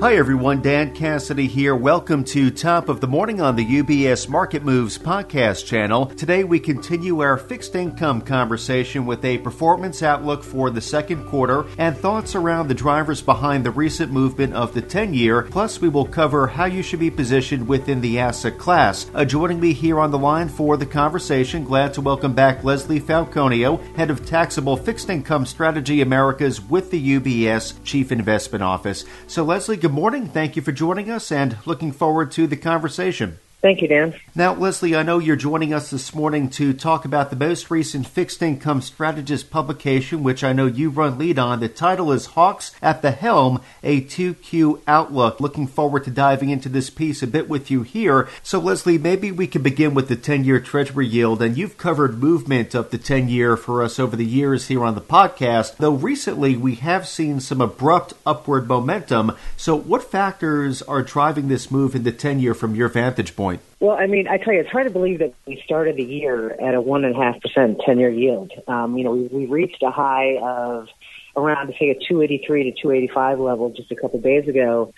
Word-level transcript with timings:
Hi 0.00 0.14
everyone, 0.14 0.62
Dan 0.62 0.94
Cassidy 0.94 1.48
here. 1.48 1.74
Welcome 1.74 2.22
to 2.26 2.52
Top 2.52 2.88
of 2.88 3.00
the 3.00 3.08
Morning 3.08 3.40
on 3.40 3.56
the 3.56 3.66
UBS 3.66 4.28
Market 4.28 4.62
Moves 4.62 4.96
podcast 4.96 5.66
channel. 5.66 6.06
Today 6.06 6.44
we 6.44 6.60
continue 6.60 7.18
our 7.18 7.36
fixed 7.36 7.74
income 7.74 8.20
conversation 8.20 9.06
with 9.06 9.24
a 9.24 9.38
performance 9.38 10.00
outlook 10.04 10.44
for 10.44 10.70
the 10.70 10.80
second 10.80 11.26
quarter 11.26 11.64
and 11.78 11.96
thoughts 11.96 12.36
around 12.36 12.68
the 12.68 12.74
drivers 12.74 13.20
behind 13.20 13.66
the 13.66 13.72
recent 13.72 14.12
movement 14.12 14.54
of 14.54 14.72
the 14.72 14.80
10 14.80 15.14
year. 15.14 15.42
Plus, 15.42 15.80
we 15.80 15.88
will 15.88 16.06
cover 16.06 16.46
how 16.46 16.66
you 16.66 16.80
should 16.80 17.00
be 17.00 17.10
positioned 17.10 17.66
within 17.66 18.00
the 18.00 18.20
asset 18.20 18.56
class. 18.56 19.10
Uh, 19.14 19.24
joining 19.24 19.58
me 19.58 19.72
here 19.72 19.98
on 19.98 20.12
the 20.12 20.18
line 20.18 20.48
for 20.48 20.76
the 20.76 20.86
conversation, 20.86 21.64
glad 21.64 21.92
to 21.92 22.00
welcome 22.00 22.34
back 22.34 22.62
Leslie 22.62 23.00
Falconio, 23.00 23.82
head 23.96 24.10
of 24.10 24.24
taxable 24.24 24.76
fixed 24.76 25.10
income 25.10 25.44
strategy 25.44 26.02
Americas 26.02 26.60
with 26.60 26.92
the 26.92 27.18
UBS 27.18 27.74
Chief 27.82 28.12
Investment 28.12 28.62
Office. 28.62 29.04
So, 29.26 29.42
Leslie, 29.42 29.87
good 29.88 29.94
morning. 29.94 30.28
Thank 30.28 30.54
you 30.54 30.60
for 30.60 30.70
joining 30.70 31.10
us 31.10 31.32
and 31.32 31.56
looking 31.64 31.92
forward 31.92 32.30
to 32.32 32.46
the 32.46 32.58
conversation. 32.58 33.38
Thank 33.62 33.80
you, 33.80 33.88
Dan. 33.88 34.14
Now, 34.38 34.54
Leslie, 34.54 34.94
I 34.94 35.02
know 35.02 35.18
you're 35.18 35.34
joining 35.34 35.74
us 35.74 35.90
this 35.90 36.14
morning 36.14 36.48
to 36.50 36.72
talk 36.72 37.04
about 37.04 37.30
the 37.30 37.34
most 37.34 37.72
recent 37.72 38.06
fixed 38.06 38.40
income 38.40 38.80
strategist 38.80 39.50
publication, 39.50 40.22
which 40.22 40.44
I 40.44 40.52
know 40.52 40.66
you 40.66 40.90
run 40.90 41.18
lead 41.18 41.40
on. 41.40 41.58
The 41.58 41.68
title 41.68 42.12
is 42.12 42.26
Hawks 42.26 42.72
at 42.80 43.02
the 43.02 43.10
Helm, 43.10 43.60
a 43.82 44.00
2Q 44.00 44.82
Outlook. 44.86 45.40
Looking 45.40 45.66
forward 45.66 46.04
to 46.04 46.12
diving 46.12 46.50
into 46.50 46.68
this 46.68 46.88
piece 46.88 47.20
a 47.20 47.26
bit 47.26 47.48
with 47.48 47.68
you 47.68 47.82
here. 47.82 48.28
So, 48.44 48.60
Leslie, 48.60 48.96
maybe 48.96 49.32
we 49.32 49.48
can 49.48 49.64
begin 49.64 49.92
with 49.92 50.06
the 50.06 50.14
10 50.14 50.44
year 50.44 50.60
Treasury 50.60 51.08
yield. 51.08 51.42
And 51.42 51.58
you've 51.58 51.76
covered 51.76 52.22
movement 52.22 52.76
of 52.76 52.92
the 52.92 52.98
10 52.98 53.28
year 53.28 53.56
for 53.56 53.82
us 53.82 53.98
over 53.98 54.14
the 54.14 54.24
years 54.24 54.68
here 54.68 54.84
on 54.84 54.94
the 54.94 55.00
podcast, 55.00 55.78
though 55.78 55.94
recently 55.94 56.56
we 56.56 56.76
have 56.76 57.08
seen 57.08 57.40
some 57.40 57.60
abrupt 57.60 58.14
upward 58.24 58.68
momentum. 58.68 59.32
So, 59.56 59.74
what 59.74 60.08
factors 60.08 60.80
are 60.82 61.02
driving 61.02 61.48
this 61.48 61.72
move 61.72 61.96
in 61.96 62.04
the 62.04 62.12
10 62.12 62.38
year 62.38 62.54
from 62.54 62.76
your 62.76 62.88
vantage 62.88 63.34
point? 63.34 63.62
Well, 63.80 63.96
I 63.96 64.06
mean, 64.06 64.26
I 64.26 64.38
tell 64.38 64.52
you, 64.52 64.60
it's 64.60 64.70
hard 64.70 64.86
to 64.88 64.92
believe 64.92 65.20
that 65.20 65.34
we 65.46 65.62
started 65.64 65.96
the 65.96 66.04
year 66.04 66.50
at 66.50 66.74
a 66.74 66.80
one 66.80 67.04
and 67.04 67.14
a 67.14 67.18
half 67.18 67.40
percent 67.40 67.80
ten-year 67.86 68.10
yield. 68.10 68.52
Um, 68.66 68.98
you 68.98 69.04
know, 69.04 69.12
we, 69.12 69.26
we 69.28 69.46
reached 69.46 69.82
a 69.82 69.90
high 69.90 70.36
of 70.42 70.88
around, 71.36 71.72
say, 71.78 71.90
a 71.90 71.94
283 71.94 72.64
to 72.64 72.82
285 72.82 73.38
level 73.38 73.70
just 73.70 73.92
a 73.92 73.96
couple 73.96 74.20
days 74.20 74.48
ago. 74.48 74.92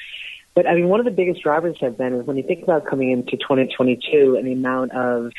But 0.55 0.67
I 0.67 0.75
mean, 0.75 0.89
one 0.89 0.99
of 0.99 1.05
the 1.05 1.13
biggest 1.13 1.43
drivers 1.43 1.77
have 1.81 1.99
been 1.99 2.15
is 2.15 2.27
when 2.27 2.37
you 2.37 2.43
think 2.43 2.63
about 2.63 2.87
coming 2.87 3.11
into 3.11 3.37
2022 3.37 4.37
and 4.37 4.47
the 4.47 4.53
amount 4.53 4.93
of, 4.93 5.33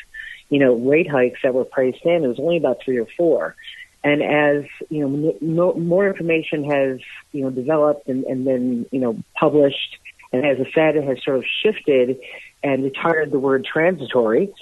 you 0.49 0.59
know, 0.59 0.75
rate 0.75 1.09
hikes 1.09 1.39
that 1.43 1.53
were 1.53 1.65
priced 1.65 2.05
in, 2.05 2.23
it 2.23 2.27
was 2.27 2.39
only 2.39 2.57
about 2.57 2.77
three 2.83 2.99
or 2.99 3.07
four. 3.17 3.55
And 4.03 4.23
as 4.23 4.63
you 4.89 5.07
know, 5.07 5.37
no, 5.41 5.73
more 5.73 6.07
information 6.07 6.63
has 6.69 6.99
you 7.33 7.43
know 7.43 7.51
developed 7.51 8.07
and, 8.07 8.23
and 8.23 8.87
you 8.91 8.99
know 8.99 9.17
published, 9.35 9.97
and 10.31 10.45
as 10.45 10.57
the 10.57 10.65
Fed 10.65 10.95
has 10.95 11.23
sort 11.23 11.37
of 11.37 11.45
shifted 11.63 12.19
and 12.63 12.83
retired 12.83 13.31
the 13.31 13.39
word 13.39 13.65
transitory. 13.65 14.53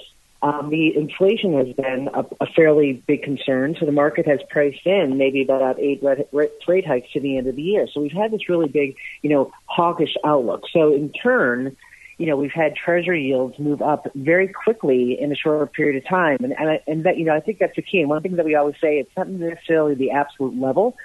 Um, 0.42 0.70
the 0.70 0.96
inflation 0.96 1.52
has 1.58 1.74
been 1.76 2.08
a, 2.14 2.24
a, 2.40 2.46
fairly 2.56 2.94
big 3.06 3.22
concern, 3.22 3.76
so 3.78 3.84
the 3.84 3.92
market 3.92 4.26
has 4.26 4.40
priced 4.48 4.86
in 4.86 5.18
maybe 5.18 5.42
about 5.42 5.78
eight 5.78 6.02
rate 6.32 6.86
hikes 6.86 7.12
to 7.12 7.20
the 7.20 7.36
end 7.36 7.46
of 7.46 7.56
the 7.56 7.62
year. 7.62 7.86
So 7.92 8.00
we've 8.00 8.10
had 8.10 8.30
this 8.30 8.48
really 8.48 8.68
big, 8.68 8.96
you 9.20 9.28
know, 9.28 9.52
hawkish 9.66 10.14
outlook. 10.24 10.62
So 10.72 10.94
in 10.94 11.12
turn, 11.12 11.76
you 12.16 12.24
know, 12.24 12.36
we've 12.36 12.52
had 12.52 12.74
Treasury 12.74 13.24
yields 13.24 13.58
move 13.58 13.82
up 13.82 14.06
very 14.14 14.48
quickly 14.48 15.18
in 15.20 15.30
a 15.30 15.34
short 15.34 15.74
period 15.74 16.02
of 16.02 16.08
time, 16.08 16.38
and 16.42 16.54
and, 16.58 16.70
I, 16.70 16.82
and 16.86 17.04
that 17.04 17.18
you 17.18 17.26
know 17.26 17.34
I 17.34 17.40
think 17.40 17.58
that's 17.58 17.76
the 17.76 17.82
key. 17.82 18.00
And 18.00 18.08
one 18.08 18.22
thing 18.22 18.36
that 18.36 18.46
we 18.46 18.54
always 18.54 18.76
say, 18.80 18.98
it's 18.98 19.14
not 19.18 19.28
necessarily 19.28 19.94
the 19.94 20.10
absolute 20.12 20.58
level, 20.58 20.96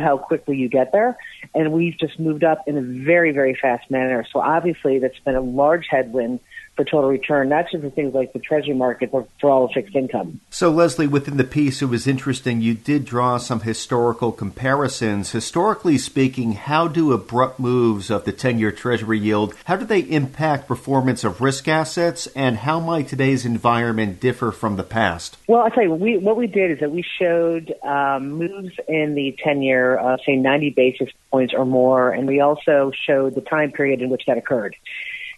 how 0.00 0.18
quickly 0.18 0.56
you 0.56 0.68
get 0.68 0.92
there. 0.92 1.16
And 1.54 1.72
we've 1.72 1.98
just 1.98 2.18
moved 2.18 2.44
up 2.44 2.64
in 2.66 2.76
a 2.78 2.82
very 2.82 3.32
very 3.32 3.56
fast 3.60 3.90
manner. 3.90 4.26
So 4.32 4.40
obviously 4.40 4.98
that's 4.98 5.18
been 5.24 5.34
a 5.36 5.40
large 5.40 5.86
headwind 5.90 6.40
for 6.76 6.84
total 6.84 7.10
return, 7.10 7.50
not 7.50 7.66
just 7.70 7.82
for 7.82 7.90
things 7.90 8.14
like 8.14 8.32
the 8.32 8.38
treasury 8.38 8.74
market, 8.74 9.12
but 9.12 9.28
for 9.40 9.50
all 9.50 9.70
fixed 9.72 9.94
income. 9.94 10.40
So, 10.50 10.70
Leslie, 10.70 11.06
within 11.06 11.36
the 11.36 11.44
piece, 11.44 11.82
it 11.82 11.86
was 11.86 12.06
interesting. 12.06 12.60
You 12.60 12.74
did 12.74 13.04
draw 13.04 13.36
some 13.36 13.60
historical 13.60 14.32
comparisons. 14.32 15.32
Historically 15.32 15.98
speaking, 15.98 16.52
how 16.52 16.88
do 16.88 17.12
abrupt 17.12 17.60
moves 17.60 18.10
of 18.10 18.24
the 18.24 18.32
10 18.32 18.58
year 18.58 18.72
treasury 18.72 19.18
yield, 19.18 19.54
how 19.66 19.76
do 19.76 19.84
they 19.84 20.00
impact 20.00 20.66
performance 20.66 21.24
of 21.24 21.40
risk 21.40 21.68
assets, 21.68 22.26
and 22.28 22.58
how 22.58 22.80
might 22.80 23.08
today's 23.08 23.44
environment 23.44 24.20
differ 24.20 24.50
from 24.50 24.76
the 24.76 24.82
past? 24.82 25.36
Well, 25.46 25.62
I'll 25.62 25.70
tell 25.70 25.82
you, 25.82 25.92
we, 25.92 26.16
what 26.16 26.36
we 26.36 26.46
did 26.46 26.70
is 26.70 26.80
that 26.80 26.90
we 26.90 27.04
showed 27.18 27.74
um, 27.82 28.32
moves 28.32 28.72
in 28.88 29.14
the 29.14 29.36
10 29.44 29.62
year, 29.62 29.98
uh, 29.98 30.16
say 30.24 30.36
90 30.36 30.70
basis 30.70 31.08
points 31.30 31.52
or 31.54 31.66
more, 31.66 32.10
and 32.10 32.26
we 32.26 32.40
also 32.40 32.92
showed 33.06 33.34
the 33.34 33.40
time 33.42 33.72
period 33.72 34.00
in 34.00 34.08
which 34.08 34.22
that 34.26 34.38
occurred. 34.38 34.74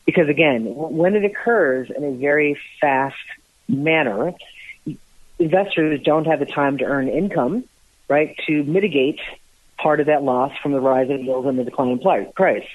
Because 0.06 0.28
again, 0.28 0.64
when 0.74 1.14
it 1.14 1.24
occurs 1.24 1.90
in 1.94 2.04
a 2.04 2.12
very 2.12 2.58
fast 2.80 3.16
manner, 3.68 4.34
investors 5.38 6.00
don't 6.04 6.26
have 6.26 6.40
the 6.40 6.46
time 6.46 6.78
to 6.78 6.84
earn 6.84 7.08
income, 7.08 7.64
right, 8.08 8.36
to 8.46 8.62
mitigate 8.64 9.20
part 9.76 10.00
of 10.00 10.06
that 10.06 10.22
loss 10.22 10.52
from 10.62 10.72
the 10.72 10.80
rise 10.80 11.10
in 11.10 11.24
yields 11.24 11.46
and 11.48 11.58
the 11.58 11.64
decline 11.64 11.88
in 11.88 12.32
price. 12.32 12.66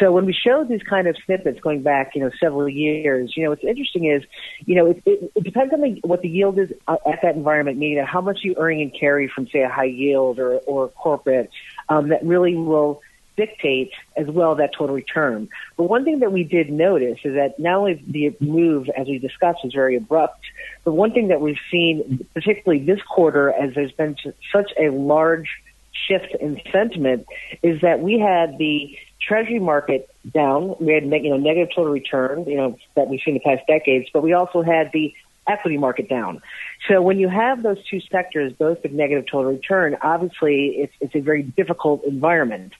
So 0.00 0.12
when 0.12 0.24
we 0.24 0.32
show 0.32 0.64
these 0.64 0.82
kind 0.82 1.06
of 1.06 1.16
snippets 1.24 1.60
going 1.60 1.82
back, 1.82 2.14
you 2.14 2.22
know, 2.22 2.30
several 2.40 2.68
years, 2.68 3.36
you 3.36 3.44
know, 3.44 3.50
what's 3.50 3.64
interesting 3.64 4.06
is, 4.06 4.22
you 4.64 4.74
know, 4.74 4.86
it, 4.86 5.02
it, 5.04 5.32
it 5.36 5.44
depends 5.44 5.72
on 5.74 5.80
the, 5.80 6.00
what 6.04 6.22
the 6.22 6.28
yield 6.28 6.58
is 6.58 6.72
at 6.88 7.20
that 7.22 7.36
environment, 7.36 7.78
meaning 7.78 8.04
how 8.04 8.20
much 8.20 8.40
you're 8.42 8.56
earning 8.56 8.82
and 8.82 8.98
carry 8.98 9.28
from, 9.28 9.46
say, 9.48 9.60
a 9.60 9.68
high 9.68 9.84
yield 9.84 10.38
or, 10.38 10.54
or 10.58 10.88
corporate, 10.88 11.50
um, 11.88 12.08
that 12.08 12.24
really 12.24 12.54
will 12.54 13.02
dictate 13.38 13.92
as 14.16 14.26
well 14.26 14.56
that 14.56 14.74
total 14.76 14.94
return. 14.94 15.48
But 15.76 15.84
one 15.84 16.04
thing 16.04 16.18
that 16.18 16.32
we 16.32 16.42
did 16.42 16.70
notice 16.70 17.20
is 17.24 17.34
that 17.34 17.58
not 17.58 17.76
only 17.76 18.02
the 18.06 18.36
move, 18.44 18.88
as 18.96 19.06
we 19.06 19.18
discussed, 19.18 19.60
is 19.64 19.72
very 19.72 19.96
abrupt, 19.96 20.40
but 20.84 20.92
one 20.92 21.12
thing 21.12 21.28
that 21.28 21.40
we've 21.40 21.62
seen, 21.70 22.26
particularly 22.34 22.84
this 22.84 23.00
quarter, 23.02 23.52
as 23.52 23.74
there's 23.74 23.92
been 23.92 24.16
such 24.52 24.72
a 24.78 24.90
large 24.90 25.48
shift 26.06 26.34
in 26.40 26.60
sentiment, 26.72 27.26
is 27.62 27.80
that 27.80 28.00
we 28.00 28.18
had 28.18 28.58
the 28.58 28.98
treasury 29.26 29.60
market 29.60 30.10
down. 30.34 30.74
We 30.80 30.92
had 30.92 31.04
you 31.04 31.30
know 31.30 31.36
negative 31.36 31.68
total 31.74 31.92
return, 31.92 32.44
you 32.46 32.56
know 32.56 32.76
that 32.96 33.08
we've 33.08 33.20
seen 33.24 33.34
the 33.34 33.40
past 33.40 33.62
decades, 33.68 34.08
but 34.12 34.22
we 34.22 34.32
also 34.32 34.62
had 34.62 34.90
the 34.92 35.14
equity 35.48 35.78
market 35.78 36.08
down. 36.08 36.40
So 36.88 37.02
when 37.02 37.18
you 37.18 37.28
have 37.28 37.62
those 37.62 37.78
two 37.88 38.00
sectors, 38.12 38.52
both 38.52 38.82
with 38.82 38.92
negative 38.92 39.24
total 39.30 39.52
return, 39.52 39.96
obviously 40.02 40.74
it's, 40.76 40.92
it's 41.00 41.14
a 41.14 41.20
very 41.20 41.42
difficult 41.42 42.04
environment. 42.04 42.72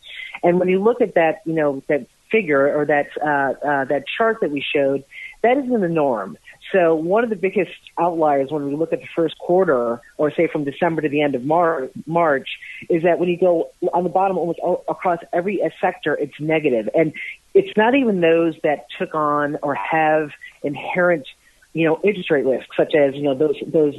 And 0.43 0.59
when 0.59 0.69
you 0.69 0.82
look 0.82 1.00
at 1.00 1.15
that, 1.15 1.43
you 1.44 1.54
know, 1.54 1.82
that 1.88 2.06
figure 2.31 2.76
or 2.76 2.84
that 2.84 3.06
uh, 3.21 3.66
uh, 3.66 3.84
that 3.87 4.04
chart 4.16 4.38
that 4.41 4.50
we 4.50 4.65
showed, 4.75 5.04
that 5.43 5.56
isn't 5.56 5.81
the 5.81 5.88
norm. 5.88 6.37
So 6.72 6.94
one 6.94 7.25
of 7.25 7.31
the 7.31 7.37
biggest 7.37 7.71
outliers 7.99 8.50
when 8.50 8.66
we 8.66 8.77
look 8.77 8.93
at 8.93 9.00
the 9.00 9.09
first 9.16 9.38
quarter, 9.38 10.00
or 10.19 10.31
say 10.31 10.48
from 10.53 10.65
December 10.65 11.00
to 11.03 11.09
the 11.09 11.22
end 11.22 11.34
of 11.34 11.43
Mar- 11.43 11.88
March, 12.06 12.48
is 12.91 13.03
that 13.04 13.19
when 13.19 13.28
you 13.28 13.38
go 13.38 13.71
on 13.94 14.04
the 14.04 14.10
bottom 14.10 14.37
almost 14.37 14.59
across 14.88 15.21
every 15.32 15.60
sector, 15.81 16.15
it's 16.15 16.38
negative, 16.38 16.88
and 16.94 17.12
it's 17.54 17.75
not 17.77 17.94
even 17.94 18.21
those 18.21 18.54
that 18.62 18.87
took 18.98 19.15
on 19.15 19.56
or 19.62 19.75
have 19.75 20.31
inherent 20.62 21.27
you 21.74 21.86
know, 21.86 22.00
interest 22.02 22.30
rate 22.30 22.46
risk, 22.46 22.66
such 22.76 22.94
as, 22.94 23.14
you 23.14 23.22
know, 23.22 23.34
those, 23.34 23.56
those 23.66 23.94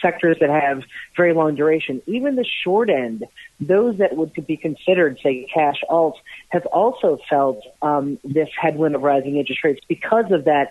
sectors 0.00 0.36
that 0.40 0.50
have 0.50 0.82
very 1.16 1.32
long 1.32 1.54
duration. 1.54 2.02
Even 2.06 2.36
the 2.36 2.44
short 2.44 2.90
end, 2.90 3.24
those 3.60 3.98
that 3.98 4.16
would 4.16 4.32
be 4.46 4.56
considered, 4.56 5.18
say, 5.22 5.48
cash 5.52 5.82
alts, 5.90 6.16
have 6.50 6.66
also 6.66 7.18
felt 7.28 7.62
um, 7.82 8.18
this 8.24 8.48
headwind 8.60 8.94
of 8.94 9.02
rising 9.02 9.36
interest 9.36 9.64
rates 9.64 9.80
because 9.88 10.30
of 10.30 10.44
that 10.44 10.70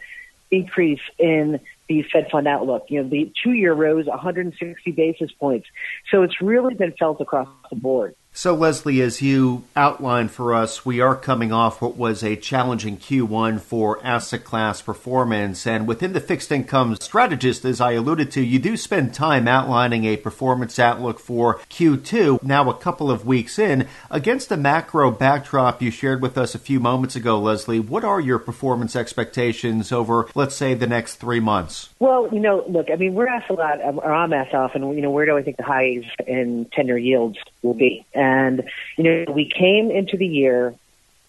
increase 0.51 1.01
in 1.17 1.59
the 1.89 2.03
Fed 2.03 2.27
fund 2.31 2.47
outlook. 2.47 2.85
You 2.89 3.01
know, 3.01 3.09
the 3.09 3.31
two 3.44 3.51
year 3.51 3.73
rose 3.73 4.06
160 4.06 4.91
basis 4.91 5.31
points. 5.31 5.67
So 6.11 6.21
it's 6.21 6.39
really 6.41 6.75
been 6.75 6.94
felt 6.94 7.19
across 7.19 7.47
the 7.69 7.75
board. 7.75 8.15
So, 8.35 8.56
Leslie, 8.56 9.00
as 9.00 9.21
you 9.21 9.63
outlined 9.75 10.31
for 10.31 10.56
us, 10.56 10.83
we 10.83 11.00
are 11.00 11.15
coming 11.15 11.51
off 11.51 11.83
what 11.83 11.95
was 11.95 12.24
a 12.24 12.35
challenging 12.35 12.97
Q1 12.97 13.62
for 13.62 14.03
asset 14.03 14.44
class 14.44 14.81
performance. 14.81 15.68
And 15.68 15.88
within 15.88 16.13
the 16.13 16.19
fixed 16.19 16.51
income 16.51 16.95
strategist, 16.95 17.63
as 17.63 17.80
I 17.80 17.91
alluded 17.91 18.31
to, 18.31 18.41
you 18.41 18.57
do 18.57 18.75
spend 18.75 19.13
time 19.13 19.47
outlining 19.47 20.06
a 20.06 20.18
performance 20.18 20.80
outlook 20.80 21.19
for 21.19 21.59
Q2, 21.69 22.41
now 22.41 22.68
a 22.71 22.74
couple 22.74 23.12
of 23.12 23.27
weeks 23.27 23.59
in. 23.59 23.88
Against 24.09 24.50
the 24.50 24.57
macro 24.57 25.12
backdrop 25.12 25.80
you 25.80 25.91
shared 25.91 26.19
with 26.19 26.35
us 26.35 26.56
a 26.56 26.59
few 26.59 26.80
moments 26.80 27.15
ago, 27.15 27.39
Leslie, 27.39 27.80
what 27.80 28.03
are 28.03 28.19
your 28.19 28.39
performance 28.39 28.95
expectations 28.95 29.91
over, 29.91 30.27
let's 30.33 30.56
say, 30.56 30.74
the 30.74 30.88
next 30.88 31.18
three 31.18 31.39
months? 31.39 31.89
Well, 32.00 32.30
you 32.31 32.39
know, 32.39 32.65
look, 32.68 32.88
I 32.91 32.95
mean, 32.95 33.13
we're 33.13 33.27
asked 33.27 33.51
a 33.51 33.53
lot, 33.53 33.80
or 33.80 34.12
I'm 34.12 34.33
asked 34.33 34.56
often, 34.56 34.91
you 34.95 35.03
know, 35.03 35.12
where 35.12 35.27
do 35.27 35.38
I 35.38 35.44
think 35.44 35.57
the 35.57 35.63
highs 35.63 36.03
10 36.25 36.68
year 36.88 36.97
yields 36.97 37.38
will 37.63 37.74
be? 37.74 38.06
And, 38.13 38.63
you 38.98 39.04
know, 39.04 39.33
we 39.33 39.50
came 39.50 39.89
into 39.89 40.18
the 40.18 40.27
year 40.27 40.75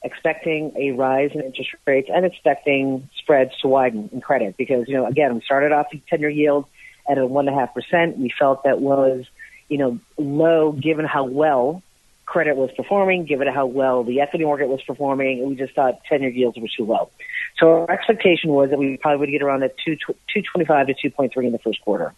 expecting 0.02 0.72
a 0.76 0.90
rise 0.92 1.30
in 1.32 1.40
interest 1.40 1.70
rates 1.86 2.10
and 2.12 2.26
expecting 2.26 3.08
spreads 3.16 3.56
to 3.62 3.68
widen 3.68 4.10
in 4.12 4.20
credit 4.20 4.56
because, 4.56 4.86
you 4.86 4.94
know, 4.94 5.06
again, 5.06 5.34
we 5.34 5.40
started 5.40 5.72
off 5.72 5.86
the 5.90 6.00
10 6.10 6.20
year 6.20 6.28
yield 6.28 6.66
at 7.08 7.16
a 7.16 7.22
1.5%. 7.22 8.18
We 8.18 8.32
felt 8.38 8.64
that 8.64 8.80
was, 8.80 9.24
you 9.68 9.78
know, 9.78 9.98
low 10.18 10.72
given 10.72 11.06
how 11.06 11.24
well 11.24 11.82
credit 12.26 12.56
was 12.56 12.70
performing, 12.72 13.24
given 13.24 13.48
how 13.48 13.66
well 13.66 14.02
the 14.02 14.20
equity 14.20 14.44
market 14.44 14.68
was 14.68 14.82
performing, 14.82 15.40
and 15.40 15.48
we 15.48 15.56
just 15.56 15.74
thought 15.74 16.00
10-year 16.10 16.30
yields 16.30 16.58
were 16.58 16.68
too 16.74 16.84
low. 16.84 17.10
So 17.58 17.82
our 17.82 17.90
expectation 17.90 18.50
was 18.50 18.70
that 18.70 18.78
we 18.78 18.96
probably 18.96 19.20
would 19.20 19.30
get 19.30 19.42
around 19.42 19.62
at 19.62 19.76
2, 19.78 19.96
225 19.96 20.86
to 20.88 20.94
2.3 20.94 21.44
in 21.44 21.52
the 21.52 21.58
first 21.58 21.80
quarter. 21.82 22.14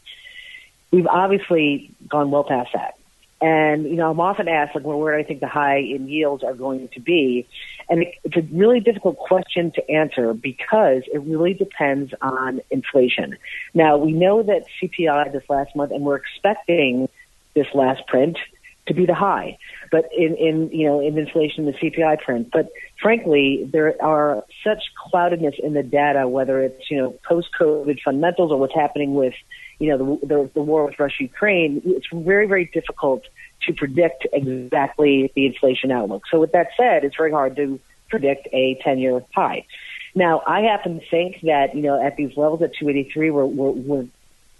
We've 0.91 1.07
obviously 1.07 1.91
gone 2.09 2.31
well 2.31 2.45
past 2.45 2.71
that. 2.73 2.97
And, 3.41 3.85
you 3.85 3.97
know, 3.97 4.11
I'm 4.11 4.21
often 4.21 4.49
asked, 4.49 4.75
like, 4.75 4.85
well, 4.85 4.99
where 4.99 5.17
do 5.17 5.23
I 5.23 5.27
think 5.27 5.41
the 5.41 5.49
high 5.49 5.79
in 5.79 6.09
yields 6.09 6.43
are 6.43 6.55
going 6.55 6.88
to 6.94 7.00
be? 7.00 7.47
And 7.88 8.06
it's 8.25 8.37
a 8.37 8.43
really 8.55 8.81
difficult 8.81 9.19
question 9.19 9.73
to 9.73 9.91
answer 9.91 10.33
because 10.33 11.03
it 11.12 11.21
really 11.21 11.53
depends 11.53 12.15
on 12.23 12.62
inflation. 12.71 13.37
Now, 13.75 13.99
we 13.99 14.12
know 14.12 14.43
that 14.43 14.65
CPI 14.81 15.33
this 15.33 15.44
last 15.50 15.77
month, 15.77 15.93
and 15.93 16.03
we're 16.03 16.17
expecting 16.17 17.09
this 17.55 17.67
last 17.75 18.06
print 18.06 18.38
to 18.87 18.94
be 18.94 19.05
the 19.05 19.15
high, 19.15 19.59
but 19.91 20.09
in, 20.17 20.37
in 20.37 20.71
you 20.71 20.87
know, 20.87 21.00
in 21.00 21.19
inflation, 21.19 21.67
the 21.67 21.73
CPI 21.73 22.21
print. 22.21 22.50
But 22.53 22.71
frankly, 23.03 23.69
there 23.71 24.00
are 24.03 24.44
such 24.65 24.85
cloudedness 25.12 25.59
in 25.59 25.75
the 25.75 25.83
data, 25.83 26.29
whether 26.29 26.62
it's, 26.62 26.91
you 26.91 26.99
know, 26.99 27.11
post-COVID 27.29 28.00
fundamentals 28.05 28.53
or 28.53 28.59
what's 28.59 28.75
happening 28.75 29.15
with 29.15 29.35
you 29.78 29.90
know, 29.90 30.19
the, 30.20 30.26
the, 30.26 30.50
the 30.55 30.62
war 30.62 30.87
with 30.87 30.99
Russia 30.99 31.23
Ukraine, 31.23 31.82
it's 31.84 32.06
very, 32.12 32.46
very 32.46 32.67
difficult 32.67 33.25
to 33.62 33.73
predict 33.73 34.26
exactly 34.32 35.32
the 35.34 35.46
inflation 35.46 35.90
outlook. 35.90 36.25
So 36.31 36.40
with 36.40 36.52
that 36.52 36.69
said, 36.76 37.05
it's 37.05 37.17
very 37.17 37.31
hard 37.31 37.56
to 37.56 37.81
predict 38.08 38.49
a 38.52 38.78
10 38.82 38.99
year 38.99 39.23
high. 39.34 39.67
Now, 40.14 40.43
I 40.46 40.62
happen 40.62 41.00
to 41.00 41.06
think 41.11 41.40
that, 41.43 41.75
you 41.75 41.82
know, 41.82 42.02
at 42.02 42.17
these 42.17 42.37
levels 42.37 42.62
at 42.62 42.75
283, 42.75 43.31
we're, 43.31 43.44
we're, 43.44 43.70
we're 43.70 44.06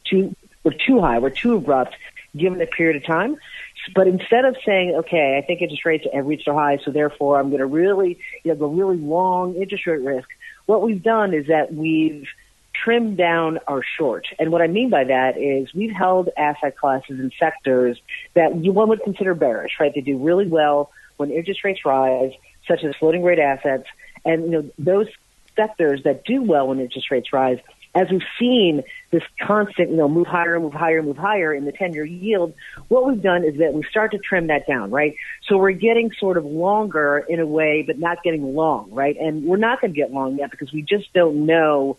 too, 0.05 0.35
we're 0.63 0.73
too 0.73 1.01
high, 1.01 1.19
we're 1.19 1.31
too 1.31 1.57
abrupt 1.57 1.97
given 2.37 2.59
the 2.59 2.67
period 2.67 2.97
of 2.97 3.05
time. 3.05 3.37
But 3.95 4.09
instead 4.09 4.45
of 4.45 4.57
saying, 4.65 4.97
okay, 4.97 5.39
I 5.39 5.47
think 5.47 5.63
interest 5.63 5.85
rates 5.85 6.07
have 6.13 6.27
reached 6.27 6.49
a 6.49 6.55
high, 6.55 6.79
so 6.85 6.91
therefore 6.91 7.39
I'm 7.39 7.49
going 7.49 7.61
to 7.61 7.67
really, 7.67 8.19
you 8.45 8.53
know, 8.53 8.57
go 8.57 8.67
really 8.67 8.97
long 8.97 9.55
interest 9.55 9.87
rate 9.87 10.03
risk, 10.03 10.29
what 10.67 10.83
we've 10.83 11.03
done 11.03 11.33
is 11.33 11.47
that 11.47 11.73
we've 11.73 12.29
trim 12.87 13.17
down 13.17 13.59
our 13.67 13.83
short. 13.99 14.29
And 14.39 14.53
what 14.53 14.63
I 14.63 14.69
mean 14.69 14.91
by 14.91 15.05
that 15.05 15.37
is 15.37 15.75
we've 15.75 15.93
held 15.93 16.31
asset 16.37 16.79
classes 16.79 17.19
and 17.19 17.33
sectors 17.37 18.01
that 18.35 18.55
one 18.55 18.89
would 18.89 19.03
consider 19.03 19.35
bearish, 19.35 19.73
right? 19.81 19.93
They 19.93 20.03
do 20.03 20.19
really 20.19 20.47
well 20.47 20.91
when 21.17 21.33
interest 21.33 21.65
rates 21.65 21.81
rise, 21.85 22.31
such 22.69 22.85
as 22.85 22.95
floating 22.97 23.25
rate 23.25 23.41
assets. 23.41 23.87
And 24.25 24.45
you 24.45 24.51
know, 24.51 24.71
those 24.79 25.09
sectors 25.57 26.05
that 26.05 26.25
do 26.25 26.43
well 26.43 26.69
when 26.69 26.79
interest 26.79 27.11
rates 27.11 27.33
rise, 27.33 27.59
as 27.97 28.09
we've 28.11 28.21
seen 28.39 28.85
this 29.11 29.23
constant, 29.41 29.91
you 29.91 29.97
know, 29.97 30.09
move 30.09 30.27
higher, 30.27 30.61
move 30.61 30.75
higher, 30.75 31.03
move 31.03 31.17
higher 31.17 31.53
in 31.53 31.65
the 31.65 31.73
10 31.73 31.95
year 31.95 32.05
yield, 32.05 32.53
what 32.87 33.07
we've 33.07 33.23
done 33.23 33.43
is 33.43 33.59
that 33.59 33.73
we 33.73 33.83
start 33.91 34.13
to 34.13 34.19
trim 34.19 34.47
that 34.49 34.67
down, 34.69 34.91
right? 34.91 35.17
So 35.49 35.57
we're 35.57 35.73
getting 35.73 36.13
sort 36.21 36.37
of 36.37 36.45
longer 36.45 37.25
in 37.27 37.41
a 37.41 37.47
way, 37.47 37.83
but 37.85 37.99
not 37.99 38.23
getting 38.23 38.55
long, 38.55 38.91
right? 38.93 39.17
And 39.17 39.45
we're 39.45 39.57
not 39.57 39.81
going 39.81 39.93
to 39.95 39.97
get 39.97 40.13
long 40.13 40.37
yet 40.37 40.51
because 40.51 40.73
we 40.73 40.83
just 40.83 41.13
don't 41.15 41.47
know 41.47 41.97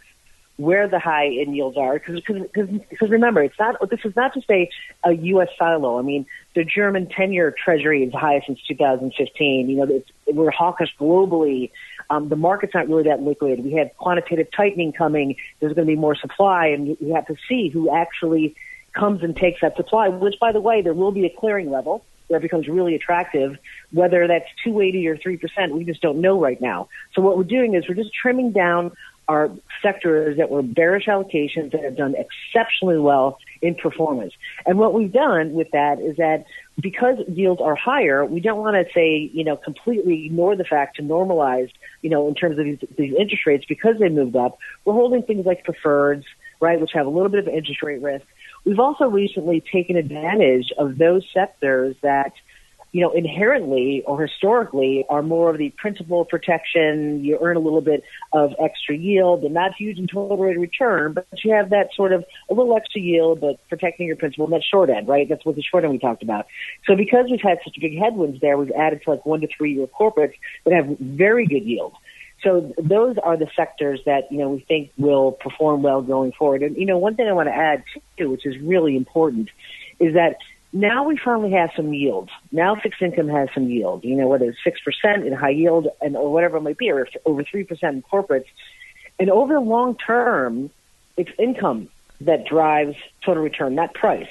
where 0.58 0.88
the 0.88 1.00
high 1.00 1.26
in 1.26 1.54
yields 1.54 1.78
are 1.78 2.00
because 2.00 3.10
remember 3.10 3.44
it's 3.44 3.58
not 3.60 3.78
this 3.90 4.00
is 4.04 4.16
not 4.16 4.34
just 4.34 4.50
a, 4.50 4.70
a 5.04 5.14
U.S. 5.14 5.50
silo. 5.58 6.00
I 6.00 6.02
mean 6.02 6.26
the 6.56 6.64
German 6.64 7.08
ten-year 7.08 7.56
Treasury 7.64 8.04
is 8.04 8.14
high 8.14 8.42
since 8.46 8.60
2015. 8.68 9.70
You 9.70 9.76
know 9.78 10.04
we're 10.28 10.52
hawkish 10.52 10.94
globally. 11.00 11.72
Um, 12.10 12.30
the 12.30 12.36
market's 12.36 12.74
not 12.74 12.88
really 12.88 13.04
that 13.04 13.22
liquid. 13.22 13.64
We 13.64 13.74
have 13.74 13.92
quantitative 13.98 14.48
tightening 14.56 14.94
coming. 14.94 15.36
There's 15.60 15.74
going 15.74 15.88
to 15.88 15.92
be 15.92 16.00
more 16.00 16.16
supply, 16.16 16.68
and 16.68 16.98
we 17.00 17.12
have 17.12 17.28
to 17.28 17.36
see 17.48 17.70
who 17.70 17.94
actually 17.94 18.56
comes 18.94 19.24
and 19.24 19.36
takes 19.36 19.62
that 19.62 19.76
supply. 19.76 20.08
Which, 20.08 20.40
by 20.40 20.52
the 20.52 20.62
way, 20.62 20.82
there 20.82 20.94
will 20.94 21.12
be 21.12 21.26
a 21.26 21.30
clearing 21.30 21.70
level 21.70 22.04
where 22.28 22.40
it 22.40 22.42
becomes 22.42 22.68
really 22.68 22.96
attractive. 22.96 23.58
Whether 23.92 24.28
that's 24.28 24.48
280 24.64 25.08
or 25.08 25.18
3 25.18 25.38
percent, 25.38 25.76
we 25.76 25.84
just 25.84 26.02
don't 26.02 26.22
know 26.22 26.40
right 26.40 26.60
now. 26.62 26.88
So 27.14 27.22
what 27.22 27.38
we're 27.38 27.44
doing 27.44 27.76
is 27.76 27.88
we're 27.88 27.96
just 27.96 28.14
trimming 28.14 28.52
down 28.52 28.94
are 29.28 29.50
sectors 29.82 30.38
that 30.38 30.50
were 30.50 30.62
bearish 30.62 31.06
allocations 31.06 31.72
that 31.72 31.84
have 31.84 31.98
done 31.98 32.16
exceptionally 32.16 32.98
well 32.98 33.38
in 33.62 33.76
performance. 33.76 34.34
And 34.66 34.78
what 34.78 34.94
we've 34.94 35.12
done 35.12 35.54
with 35.54 35.72
that 35.72 36.00
is 36.00 36.18
that 36.18 36.46
because 36.80 37.18
yields 37.28 37.62
are 37.62 37.76
higher, 37.76 38.26
we 38.26 38.40
don't 38.40 38.60
want 38.60 38.76
to 38.76 38.94
say, 38.94 39.30
you 39.34 39.44
know, 39.44 39.58
completely 39.58 40.26
ignore 40.26 40.56
the 40.56 40.64
fact 40.64 40.98
to 40.98 41.04
normalize, 41.04 41.70
you 42.02 42.10
know, 42.10 42.28
in 42.28 42.36
terms 42.36 42.58
of 42.58 42.66
these, 42.66 42.80
these 42.98 43.14
interest 43.20 43.46
rates 43.46 43.66
because 43.68 43.96
they 44.00 44.10
moved 44.10 44.36
up. 44.36 44.58
We're 44.86 44.94
holding 44.94 45.24
things 45.24 45.46
like 45.46 45.66
preferreds, 45.66 46.24
right, 46.60 46.80
which 46.80 46.92
have 46.94 47.06
a 47.06 47.10
little 47.10 47.30
bit 47.30 47.40
of 47.40 47.54
interest 47.54 47.84
rate 47.84 48.02
risk. 48.02 48.26
We've 48.64 48.80
also 48.80 49.06
recently 49.06 49.64
taken 49.72 49.96
advantage 49.96 50.72
of 50.78 50.98
those 50.98 51.24
sectors 51.34 51.96
that– 52.02 52.34
you 52.92 53.02
know, 53.02 53.12
inherently 53.12 54.04
or 54.06 54.22
historically 54.22 55.06
are 55.10 55.22
more 55.22 55.50
of 55.50 55.58
the 55.58 55.70
principal 55.78 56.26
protection. 56.26 57.24
You 57.24 57.38
earn 57.42 57.58
a 57.58 57.60
little 57.60 57.82
bit 57.82 58.04
of 58.34 58.54
extra 58.60 58.96
yield 58.96 59.44
and 59.44 59.54
not 59.54 59.72
huge 59.78 59.98
in 59.98 60.08
total 60.08 60.38
rate 60.38 60.56
of 60.56 60.62
return, 60.62 61.14
but 61.14 61.28
you 61.44 61.54
have 61.54 61.70
that 61.72 61.90
sort 61.96 62.14
of 62.14 62.24
a 62.50 62.54
little 62.54 62.76
extra 62.76 63.02
yield, 63.02 63.42
but 63.42 63.60
protecting 63.70 64.08
your 64.08 64.16
principal 64.16 64.46
and 64.46 64.54
that 64.54 64.64
short 64.64 64.90
end, 64.90 65.08
right? 65.08 65.28
That's 65.28 65.46
what 65.46 65.56
the 65.56 65.62
short 65.62 65.84
end 65.84 65.94
we 65.94 66.00
talked 66.00 66.24
about. 66.24 66.48
So 66.86 66.96
because 66.96 67.26
we've 67.30 67.42
had 67.42 67.60
such 67.64 67.76
big 67.80 67.98
headwinds 67.98 68.40
there, 68.42 68.58
we've 68.58 68.72
added 68.72 69.02
to 69.04 69.12
like 69.12 69.26
one 69.26 69.42
to 69.42 69.48
three 69.48 69.74
year 69.74 69.88
corporates 69.88 70.36
that 70.66 70.74
have 70.74 70.98
very 71.00 71.46
good 71.46 71.64
yield. 71.64 71.94
So 72.44 72.74
those 72.78 73.18
are 73.22 73.36
the 73.36 73.48
sectors 73.56 74.00
that, 74.06 74.32
you 74.32 74.38
know, 74.38 74.50
we 74.50 74.60
think 74.60 74.92
will 74.98 75.32
perform 75.32 75.82
well 75.82 76.02
going 76.02 76.32
forward. 76.32 76.62
And, 76.62 76.78
you 76.78 76.86
know, 76.86 76.98
one 76.98 77.16
thing 77.16 77.28
I 77.28 77.34
want 77.34 77.50
to 77.50 77.56
add 77.56 77.84
too, 78.18 78.30
which 78.30 78.46
is 78.46 78.56
really 78.60 78.96
important, 78.96 79.50
is 80.00 80.14
that 80.14 80.38
now 80.80 81.04
we 81.04 81.18
finally 81.18 81.52
have 81.52 81.72
some 81.76 81.94
yield. 81.94 82.30
Now 82.52 82.76
fixed 82.76 83.02
income 83.02 83.30
has 83.30 83.50
some 83.54 83.70
yield. 83.70 84.04
You 84.04 84.16
know, 84.16 84.28
whether 84.28 84.46
it's 84.46 84.64
six 84.64 84.80
percent 84.82 85.26
in 85.26 85.34
high 85.34 85.50
yield 85.50 85.88
and 86.02 86.16
or 86.16 86.32
whatever 86.32 86.58
it 86.58 86.62
might 86.62 86.78
be, 86.78 86.92
or 86.92 87.08
over 87.26 87.44
three 87.44 87.64
percent 87.64 87.96
in 87.96 88.04
corporates. 88.04 88.46
And 89.20 89.30
over 89.30 89.54
the 89.54 89.60
long 89.60 89.96
term, 89.98 90.70
it's 91.18 91.32
income 91.40 91.90
that 92.22 92.46
drives 92.46 92.96
total 93.26 93.44
return, 93.44 93.76
not 93.76 93.94
price. 93.94 94.30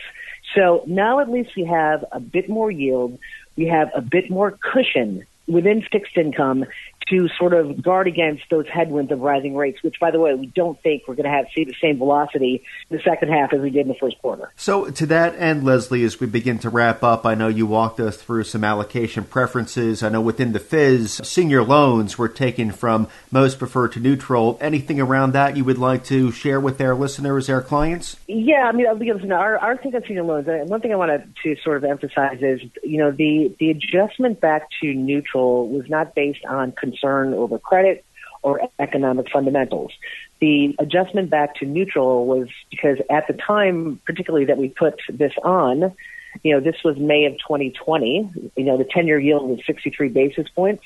So 0.54 0.84
now 0.86 1.20
at 1.20 1.28
least 1.28 1.50
we 1.56 1.64
have 1.64 2.04
a 2.12 2.20
bit 2.20 2.48
more 2.48 2.70
yield. 2.70 3.18
We 3.56 3.66
have 3.66 3.90
a 3.94 4.00
bit 4.00 4.30
more 4.30 4.52
cushion 4.52 5.26
within 5.48 5.82
fixed 5.82 6.16
income 6.16 6.64
to 7.08 7.28
sort 7.38 7.54
of 7.54 7.82
guard 7.82 8.08
against 8.08 8.42
those 8.50 8.66
headwinds 8.68 9.12
of 9.12 9.20
rising 9.20 9.54
rates, 9.54 9.82
which, 9.82 9.96
by 10.00 10.10
the 10.10 10.18
way, 10.18 10.34
we 10.34 10.46
don't 10.46 10.80
think 10.82 11.04
we're 11.06 11.14
going 11.14 11.30
to 11.30 11.30
have 11.30 11.46
see 11.54 11.64
the 11.64 11.74
same 11.80 11.98
velocity 11.98 12.64
in 12.90 12.96
the 12.96 13.02
second 13.02 13.28
half 13.28 13.52
as 13.52 13.60
we 13.60 13.70
did 13.70 13.82
in 13.82 13.88
the 13.88 13.94
first 13.94 14.18
quarter. 14.18 14.50
So, 14.56 14.90
to 14.90 15.06
that 15.06 15.36
end, 15.36 15.64
Leslie, 15.64 16.02
as 16.02 16.18
we 16.18 16.26
begin 16.26 16.58
to 16.60 16.70
wrap 16.70 17.02
up, 17.04 17.24
I 17.24 17.34
know 17.34 17.48
you 17.48 17.66
walked 17.66 18.00
us 18.00 18.16
through 18.16 18.44
some 18.44 18.64
allocation 18.64 19.24
preferences. 19.24 20.02
I 20.02 20.08
know 20.08 20.20
within 20.20 20.52
the 20.52 20.58
FIZ, 20.58 21.26
senior 21.26 21.62
loans 21.62 22.18
were 22.18 22.28
taken 22.28 22.72
from 22.72 23.08
most 23.30 23.58
preferred 23.58 23.92
to 23.92 24.00
neutral. 24.00 24.58
Anything 24.60 25.00
around 25.00 25.32
that 25.32 25.56
you 25.56 25.64
would 25.64 25.78
like 25.78 26.04
to 26.06 26.32
share 26.32 26.60
with 26.60 26.80
our 26.80 26.94
listeners, 26.94 27.48
our 27.48 27.62
clients? 27.62 28.16
Yeah, 28.26 28.68
I 28.68 28.72
mean, 28.72 28.86
listen, 28.98 29.30
our, 29.30 29.58
our 29.58 29.76
take 29.76 29.94
on 29.94 30.02
senior 30.06 30.24
loans, 30.24 30.48
uh, 30.48 30.64
one 30.66 30.80
thing 30.80 30.92
I 30.92 30.96
want 30.96 31.22
to 31.44 31.56
sort 31.62 31.76
of 31.76 31.84
emphasize 31.84 32.38
is, 32.40 32.60
you 32.82 32.98
know, 32.98 33.12
the, 33.12 33.54
the 33.60 33.70
adjustment 33.70 34.40
back 34.40 34.68
to 34.80 34.92
neutral 34.92 35.68
was 35.68 35.88
not 35.88 36.14
based 36.14 36.44
on 36.44 36.72
concern 36.90 37.34
over 37.34 37.58
credit 37.58 38.04
or 38.42 38.60
economic 38.78 39.26
fundamentals. 39.32 39.92
The 40.40 40.76
adjustment 40.78 41.30
back 41.30 41.56
to 41.56 41.66
neutral 41.66 42.26
was 42.26 42.48
because 42.70 42.98
at 43.10 43.26
the 43.26 43.32
time, 43.32 44.00
particularly 44.04 44.46
that 44.46 44.58
we 44.58 44.68
put 44.68 45.00
this 45.08 45.32
on, 45.42 45.94
you 46.42 46.52
know, 46.52 46.60
this 46.60 46.76
was 46.84 46.96
May 46.98 47.24
of 47.24 47.32
2020. 47.38 48.52
You 48.56 48.64
know, 48.64 48.76
the 48.76 48.84
10-year 48.84 49.18
yield 49.18 49.48
was 49.48 49.60
63 49.66 50.10
basis 50.10 50.48
points. 50.48 50.84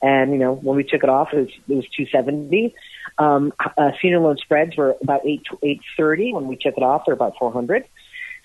And, 0.00 0.32
you 0.32 0.38
know, 0.38 0.54
when 0.54 0.76
we 0.76 0.84
took 0.84 1.02
it 1.02 1.08
off, 1.08 1.32
it 1.32 1.38
was, 1.38 1.48
it 1.68 1.74
was 1.74 1.88
270. 1.96 2.74
Um, 3.18 3.52
uh, 3.76 3.90
senior 4.00 4.20
loan 4.20 4.36
spreads 4.38 4.76
were 4.76 4.96
about 5.02 5.26
8 5.26 5.42
830. 5.62 6.32
When 6.34 6.46
we 6.46 6.56
took 6.56 6.76
it 6.76 6.82
off, 6.82 7.02
they're 7.06 7.14
about 7.14 7.36
400. 7.38 7.84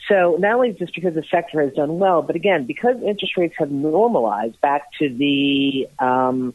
So 0.09 0.35
not 0.39 0.55
only 0.55 0.73
just 0.73 0.93
because 0.93 1.13
the 1.13 1.23
sector 1.31 1.61
has 1.61 1.73
done 1.73 1.97
well, 1.97 2.21
but 2.21 2.35
again, 2.35 2.65
because 2.65 2.97
interest 3.01 3.37
rates 3.37 3.55
have 3.57 3.71
normalized 3.71 4.59
back 4.61 4.91
to 4.99 5.09
the 5.09 5.87
um, 5.99 6.53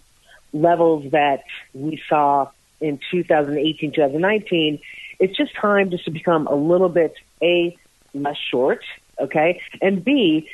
levels 0.53 1.11
that 1.13 1.45
we 1.75 2.01
saw 2.09 2.49
in 2.81 2.99
2018, 3.11 3.93
2019, 3.93 4.79
it's 5.19 5.37
just 5.37 5.55
time 5.55 5.91
just 5.91 6.05
to 6.05 6.11
become 6.11 6.47
a 6.47 6.55
little 6.55 6.89
bit 6.89 7.15
a 7.43 7.77
less 8.15 8.37
short, 8.51 8.85
okay, 9.21 9.61
and 9.83 10.05
b 10.05 10.49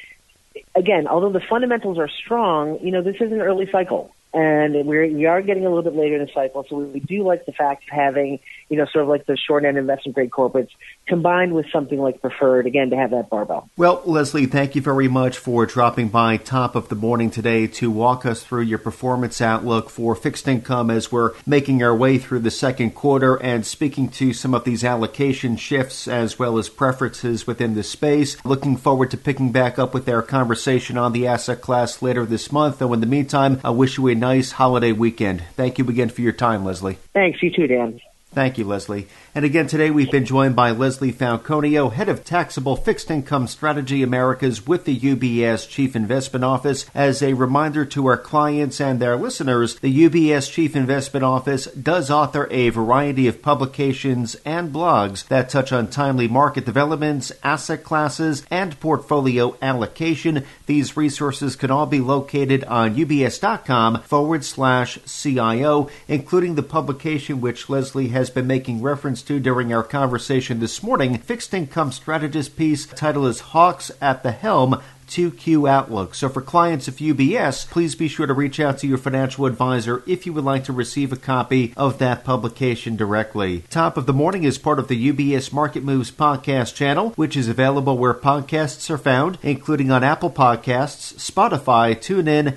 again, 0.74 1.06
although 1.06 1.32
the 1.32 1.40
fundamentals 1.48 1.98
are 1.98 2.08
strong, 2.08 2.78
you 2.82 2.90
know 2.90 3.02
this 3.02 3.16
is 3.20 3.32
an 3.32 3.40
early 3.40 3.68
cycle, 3.70 4.13
and 4.34 4.86
we're 4.86 5.06
we 5.06 5.26
are 5.26 5.40
getting 5.40 5.64
a 5.64 5.68
little 5.68 5.84
bit 5.84 5.94
later 5.94 6.16
in 6.16 6.26
the 6.26 6.32
cycle, 6.34 6.66
so 6.68 6.76
we, 6.76 6.84
we 6.86 7.00
do 7.00 7.22
like 7.22 7.46
the 7.46 7.52
fact 7.52 7.84
of 7.84 7.88
having 7.90 8.40
you 8.68 8.76
know, 8.78 8.86
sort 8.86 9.04
of 9.04 9.08
like 9.08 9.26
the 9.26 9.36
short 9.36 9.64
end 9.64 9.76
investment 9.76 10.14
grade 10.14 10.30
corporates, 10.30 10.70
combined 11.06 11.54
with 11.54 11.66
something 11.72 11.98
like 11.98 12.20
preferred, 12.20 12.66
again, 12.66 12.90
to 12.90 12.96
have 12.96 13.10
that 13.10 13.28
barbell. 13.28 13.68
Well, 13.76 14.02
Leslie, 14.04 14.46
thank 14.46 14.74
you 14.74 14.82
very 14.82 15.08
much 15.08 15.38
for 15.38 15.66
dropping 15.66 16.08
by 16.08 16.38
top 16.38 16.74
of 16.74 16.88
the 16.88 16.94
morning 16.94 17.30
today 17.30 17.66
to 17.68 17.90
walk 17.90 18.24
us 18.24 18.42
through 18.42 18.62
your 18.62 18.78
performance 18.78 19.40
outlook 19.40 19.90
for 19.90 20.14
fixed 20.14 20.48
income 20.48 20.90
as 20.90 21.12
we're 21.12 21.32
making 21.46 21.82
our 21.82 21.94
way 21.94 22.18
through 22.18 22.40
the 22.40 22.50
second 22.50 22.94
quarter 22.94 23.36
and 23.36 23.66
speaking 23.66 24.08
to 24.08 24.32
some 24.32 24.54
of 24.54 24.64
these 24.64 24.84
allocation 24.84 25.56
shifts 25.56 26.08
as 26.08 26.38
well 26.38 26.58
as 26.58 26.68
preferences 26.68 27.46
within 27.46 27.74
the 27.74 27.82
space. 27.82 28.42
Looking 28.44 28.76
forward 28.76 29.10
to 29.10 29.16
picking 29.16 29.52
back 29.52 29.78
up 29.78 29.92
with 29.92 30.08
our 30.08 30.22
conversation 30.22 30.96
on 30.96 31.12
the 31.12 31.26
asset 31.26 31.60
class 31.60 32.00
later 32.02 32.24
this 32.24 32.50
month. 32.50 32.78
Though 32.78 32.92
in 32.92 33.00
the 33.00 33.06
meantime, 33.06 33.60
I 33.62 33.70
wish 33.70 33.98
you 33.98 34.08
a 34.08 34.14
nice 34.24 34.52
holiday 34.52 34.92
weekend. 34.92 35.42
Thank 35.54 35.78
you 35.78 35.86
again 35.86 36.08
for 36.08 36.22
your 36.22 36.32
time, 36.32 36.64
Leslie. 36.64 36.96
Thanks. 37.12 37.42
You 37.42 37.50
too, 37.50 37.66
Dan. 37.66 38.00
Thank 38.34 38.58
you, 38.58 38.64
Leslie. 38.64 39.06
And 39.32 39.44
again, 39.44 39.68
today 39.68 39.92
we've 39.92 40.10
been 40.10 40.24
joined 40.24 40.56
by 40.56 40.72
Leslie 40.72 41.12
Falconio, 41.12 41.92
Head 41.92 42.08
of 42.08 42.24
Taxable 42.24 42.74
Fixed 42.74 43.08
Income 43.08 43.46
Strategy 43.46 44.02
Americas 44.02 44.66
with 44.66 44.84
the 44.84 44.98
UBS 44.98 45.68
Chief 45.68 45.94
Investment 45.94 46.44
Office. 46.44 46.86
As 46.94 47.22
a 47.22 47.34
reminder 47.34 47.84
to 47.84 48.06
our 48.06 48.16
clients 48.16 48.80
and 48.80 48.98
their 48.98 49.14
listeners, 49.16 49.76
the 49.78 50.08
UBS 50.08 50.50
Chief 50.50 50.74
Investment 50.74 51.22
Office 51.22 51.66
does 51.66 52.10
author 52.10 52.48
a 52.50 52.70
variety 52.70 53.28
of 53.28 53.40
publications 53.40 54.34
and 54.44 54.72
blogs 54.72 55.26
that 55.28 55.48
touch 55.48 55.72
on 55.72 55.86
timely 55.86 56.26
market 56.26 56.64
developments, 56.64 57.30
asset 57.44 57.84
classes, 57.84 58.44
and 58.50 58.78
portfolio 58.80 59.56
allocation. 59.62 60.44
These 60.66 60.96
resources 60.96 61.54
can 61.54 61.70
all 61.70 61.86
be 61.86 62.00
located 62.00 62.64
on 62.64 62.96
ubs.com 62.96 64.02
forward 64.02 64.44
slash 64.44 64.98
CIO, 65.06 65.88
including 66.08 66.56
the 66.56 66.62
publication 66.64 67.40
which 67.40 67.68
Leslie 67.68 68.08
has 68.24 68.30
been 68.30 68.46
making 68.46 68.80
reference 68.80 69.20
to 69.20 69.38
during 69.38 69.70
our 69.70 69.82
conversation 69.82 70.58
this 70.58 70.82
morning. 70.82 71.18
Fixed 71.18 71.52
Income 71.52 71.92
Strategist 71.92 72.56
piece 72.56 72.86
title 72.86 73.26
is 73.26 73.40
Hawks 73.40 73.90
at 74.00 74.22
the 74.22 74.32
Helm 74.32 74.80
2Q 75.08 75.68
Outlook. 75.68 76.14
So 76.14 76.30
for 76.30 76.40
clients 76.40 76.88
of 76.88 76.96
UBS, 76.96 77.68
please 77.68 77.94
be 77.94 78.08
sure 78.08 78.26
to 78.26 78.32
reach 78.32 78.58
out 78.58 78.78
to 78.78 78.86
your 78.86 78.96
financial 78.96 79.44
advisor 79.44 80.02
if 80.06 80.24
you 80.24 80.32
would 80.32 80.44
like 80.44 80.64
to 80.64 80.72
receive 80.72 81.12
a 81.12 81.16
copy 81.16 81.74
of 81.76 81.98
that 81.98 82.24
publication 82.24 82.96
directly. 82.96 83.64
Top 83.68 83.98
of 83.98 84.06
the 84.06 84.14
Morning 84.14 84.44
is 84.44 84.56
part 84.56 84.78
of 84.78 84.88
the 84.88 85.12
UBS 85.12 85.52
Market 85.52 85.84
Moves 85.84 86.10
podcast 86.10 86.74
channel, 86.74 87.10
which 87.16 87.36
is 87.36 87.48
available 87.48 87.98
where 87.98 88.14
podcasts 88.14 88.88
are 88.88 88.96
found, 88.96 89.36
including 89.42 89.90
on 89.90 90.02
Apple 90.02 90.30
Podcasts, 90.30 91.12
Spotify, 91.16 91.94
TuneIn, 91.94 92.56